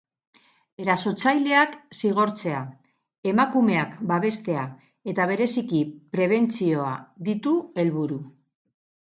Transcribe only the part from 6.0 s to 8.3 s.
prebentzioa ditu helburu.